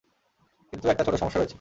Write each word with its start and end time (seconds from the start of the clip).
কিন্তু 0.73 0.85
একটা 0.89 1.03
ছোট 1.03 1.15
সমস্যা 1.15 1.39
রয়েছে। 1.39 1.49